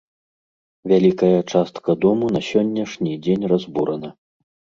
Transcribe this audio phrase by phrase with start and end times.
[0.91, 4.09] Вялікая частка дому на сённяшні дзень разбурана.